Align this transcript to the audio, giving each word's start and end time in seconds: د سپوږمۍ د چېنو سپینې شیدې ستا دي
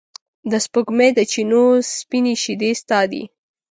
د 0.51 0.53
سپوږمۍ 0.65 1.09
د 1.15 1.19
چېنو 1.31 1.63
سپینې 1.97 2.33
شیدې 2.43 2.71
ستا 2.81 2.99
دي 3.11 3.23